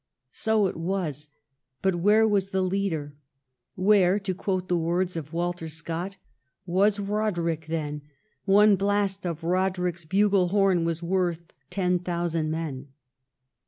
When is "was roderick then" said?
6.65-8.01